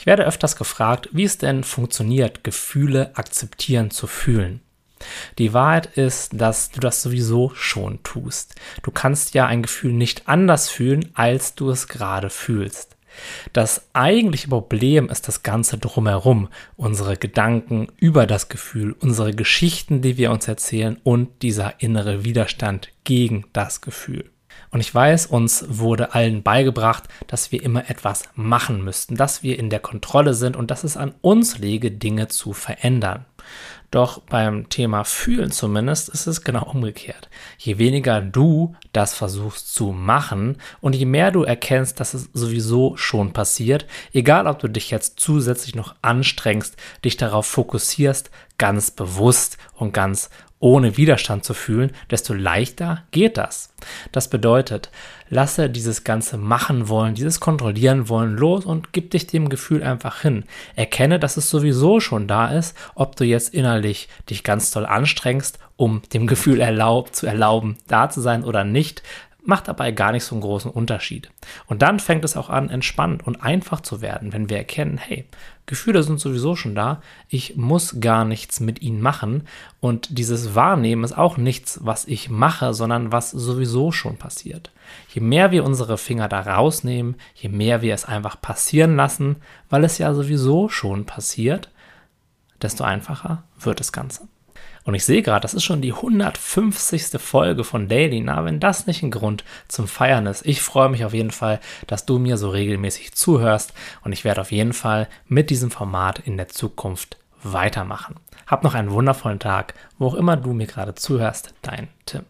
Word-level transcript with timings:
Ich 0.00 0.06
werde 0.06 0.24
öfters 0.24 0.56
gefragt, 0.56 1.10
wie 1.12 1.24
es 1.24 1.36
denn 1.36 1.62
funktioniert, 1.62 2.42
Gefühle 2.42 3.14
akzeptieren 3.18 3.90
zu 3.90 4.06
fühlen. 4.06 4.62
Die 5.36 5.52
Wahrheit 5.52 5.98
ist, 5.98 6.40
dass 6.40 6.70
du 6.70 6.80
das 6.80 7.02
sowieso 7.02 7.52
schon 7.54 8.02
tust. 8.02 8.54
Du 8.82 8.92
kannst 8.92 9.34
ja 9.34 9.44
ein 9.44 9.60
Gefühl 9.60 9.92
nicht 9.92 10.26
anders 10.26 10.70
fühlen, 10.70 11.10
als 11.12 11.54
du 11.54 11.68
es 11.68 11.86
gerade 11.86 12.30
fühlst. 12.30 12.96
Das 13.52 13.90
eigentliche 13.92 14.48
Problem 14.48 15.10
ist 15.10 15.28
das 15.28 15.42
Ganze 15.42 15.76
drumherum, 15.76 16.48
unsere 16.76 17.18
Gedanken 17.18 17.88
über 17.98 18.26
das 18.26 18.48
Gefühl, 18.48 18.96
unsere 19.00 19.34
Geschichten, 19.34 20.00
die 20.00 20.16
wir 20.16 20.30
uns 20.30 20.48
erzählen 20.48 20.98
und 21.04 21.42
dieser 21.42 21.74
innere 21.82 22.24
Widerstand 22.24 22.88
gegen 23.04 23.44
das 23.52 23.82
Gefühl. 23.82 24.30
Und 24.70 24.80
ich 24.80 24.94
weiß, 24.94 25.26
uns 25.26 25.64
wurde 25.68 26.14
allen 26.14 26.42
beigebracht, 26.42 27.04
dass 27.26 27.52
wir 27.52 27.62
immer 27.62 27.88
etwas 27.90 28.24
machen 28.34 28.84
müssten, 28.84 29.16
dass 29.16 29.42
wir 29.42 29.58
in 29.58 29.70
der 29.70 29.80
Kontrolle 29.80 30.34
sind 30.34 30.56
und 30.56 30.70
dass 30.70 30.84
es 30.84 30.96
an 30.96 31.14
uns 31.20 31.58
lege, 31.58 31.90
Dinge 31.90 32.28
zu 32.28 32.52
verändern. 32.52 33.24
Doch 33.90 34.20
beim 34.20 34.68
Thema 34.68 35.02
Fühlen 35.02 35.50
zumindest 35.50 36.10
ist 36.10 36.28
es 36.28 36.44
genau 36.44 36.64
umgekehrt. 36.70 37.28
Je 37.58 37.78
weniger 37.78 38.20
du 38.20 38.76
das 38.92 39.14
versuchst 39.14 39.74
zu 39.74 39.90
machen 39.90 40.58
und 40.80 40.94
je 40.94 41.06
mehr 41.06 41.32
du 41.32 41.42
erkennst, 41.42 41.98
dass 41.98 42.14
es 42.14 42.30
sowieso 42.32 42.96
schon 42.96 43.32
passiert, 43.32 43.86
egal 44.12 44.46
ob 44.46 44.60
du 44.60 44.68
dich 44.68 44.90
jetzt 44.90 45.18
zusätzlich 45.18 45.74
noch 45.74 45.96
anstrengst, 46.02 46.76
dich 47.04 47.16
darauf 47.16 47.46
fokussierst, 47.46 48.30
ganz 48.58 48.92
bewusst 48.92 49.58
und 49.74 49.92
ganz 49.92 50.30
ohne 50.60 50.98
Widerstand 50.98 51.42
zu 51.44 51.54
fühlen, 51.54 51.90
desto 52.10 52.34
leichter 52.34 53.04
geht 53.10 53.38
das. 53.38 53.72
Das 54.12 54.28
bedeutet, 54.28 54.90
lasse 55.30 55.70
dieses 55.70 56.04
ganze 56.04 56.36
Machen 56.36 56.88
wollen, 56.88 57.14
dieses 57.14 57.40
Kontrollieren 57.40 58.10
wollen 58.10 58.36
los 58.36 58.66
und 58.66 58.92
gib 58.92 59.10
dich 59.10 59.26
dem 59.26 59.48
Gefühl 59.48 59.82
einfach 59.82 60.20
hin. 60.20 60.44
Erkenne, 60.76 61.18
dass 61.18 61.38
es 61.38 61.48
sowieso 61.48 62.00
schon 62.00 62.26
da 62.26 62.48
ist, 62.48 62.76
ob 62.94 63.16
du 63.16 63.24
jetzt 63.30 63.54
innerlich 63.54 64.08
dich 64.28 64.44
ganz 64.44 64.70
toll 64.70 64.86
anstrengst, 64.86 65.58
um 65.76 66.02
dem 66.12 66.26
Gefühl 66.26 66.60
erlaub, 66.60 67.14
zu 67.14 67.26
erlauben, 67.26 67.78
da 67.88 68.10
zu 68.10 68.20
sein 68.20 68.44
oder 68.44 68.64
nicht 68.64 69.02
macht 69.42 69.68
dabei 69.68 69.90
gar 69.90 70.12
nicht 70.12 70.24
so 70.24 70.34
einen 70.34 70.42
großen 70.42 70.70
Unterschied. 70.70 71.30
Und 71.66 71.82
dann 71.82 72.00
fängt 72.00 72.24
es 72.24 72.36
auch 72.36 72.50
an, 72.50 72.70
entspannt 72.70 73.26
und 73.26 73.42
einfach 73.42 73.80
zu 73.80 74.00
werden, 74.00 74.32
wenn 74.32 74.48
wir 74.48 74.58
erkennen, 74.58 74.98
hey, 74.98 75.24
Gefühle 75.66 76.02
sind 76.02 76.18
sowieso 76.18 76.56
schon 76.56 76.74
da, 76.74 77.00
ich 77.28 77.56
muss 77.56 78.00
gar 78.00 78.24
nichts 78.24 78.60
mit 78.60 78.82
ihnen 78.82 79.00
machen 79.00 79.46
und 79.78 80.18
dieses 80.18 80.54
Wahrnehmen 80.54 81.04
ist 81.04 81.16
auch 81.16 81.36
nichts, 81.36 81.78
was 81.82 82.06
ich 82.06 82.28
mache, 82.28 82.74
sondern 82.74 83.12
was 83.12 83.30
sowieso 83.30 83.92
schon 83.92 84.16
passiert. 84.16 84.72
Je 85.14 85.20
mehr 85.20 85.52
wir 85.52 85.64
unsere 85.64 85.96
Finger 85.96 86.28
da 86.28 86.40
rausnehmen, 86.40 87.14
je 87.34 87.48
mehr 87.48 87.82
wir 87.82 87.94
es 87.94 88.04
einfach 88.04 88.40
passieren 88.40 88.96
lassen, 88.96 89.36
weil 89.68 89.84
es 89.84 89.98
ja 89.98 90.12
sowieso 90.12 90.68
schon 90.68 91.04
passiert, 91.06 91.70
desto 92.62 92.84
einfacher 92.84 93.44
wird 93.58 93.80
das 93.80 93.92
Ganze. 93.92 94.28
Und 94.84 94.94
ich 94.94 95.04
sehe 95.04 95.22
gerade, 95.22 95.42
das 95.42 95.54
ist 95.54 95.64
schon 95.64 95.82
die 95.82 95.92
150. 95.92 97.20
Folge 97.20 97.64
von 97.64 97.88
Daily. 97.88 98.20
Na, 98.20 98.44
wenn 98.44 98.60
das 98.60 98.86
nicht 98.86 99.02
ein 99.02 99.10
Grund 99.10 99.44
zum 99.68 99.86
Feiern 99.86 100.26
ist. 100.26 100.44
Ich 100.46 100.62
freue 100.62 100.88
mich 100.88 101.04
auf 101.04 101.12
jeden 101.12 101.30
Fall, 101.30 101.60
dass 101.86 102.06
du 102.06 102.18
mir 102.18 102.36
so 102.36 102.48
regelmäßig 102.48 103.12
zuhörst 103.12 103.74
und 104.02 104.12
ich 104.12 104.24
werde 104.24 104.40
auf 104.40 104.52
jeden 104.52 104.72
Fall 104.72 105.08
mit 105.26 105.50
diesem 105.50 105.70
Format 105.70 106.18
in 106.20 106.36
der 106.36 106.48
Zukunft 106.48 107.18
weitermachen. 107.42 108.16
Hab 108.46 108.64
noch 108.64 108.74
einen 108.74 108.90
wundervollen 108.90 109.38
Tag, 109.38 109.74
wo 109.98 110.08
auch 110.08 110.14
immer 110.14 110.36
du 110.36 110.52
mir 110.52 110.66
gerade 110.66 110.94
zuhörst. 110.94 111.54
Dein 111.62 111.88
Tim. 112.06 112.24